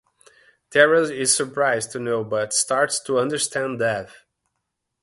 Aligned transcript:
Tara 0.71 1.03
is 1.11 1.35
surprised 1.35 1.91
to 1.91 1.99
know 1.99 2.23
but 2.23 2.53
starts 2.55 2.99
to 3.03 3.19
understand 3.19 3.77
Dev. 3.77 4.25